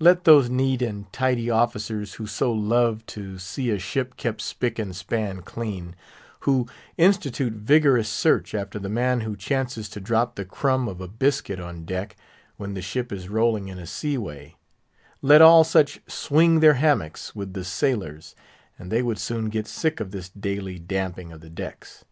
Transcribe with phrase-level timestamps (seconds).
[0.00, 4.80] Let those neat and tidy officers who so love to see a ship kept spick
[4.80, 5.94] and span clean;
[6.40, 11.06] who institute vigorous search after the man who chances to drop the crumb of a
[11.06, 12.16] biscuit on deck,
[12.56, 14.56] when the ship is rolling in a sea way;
[15.22, 18.34] let all such swing their hammocks with the sailors;
[18.76, 22.04] and they would soon get sick of this daily damping of the decks.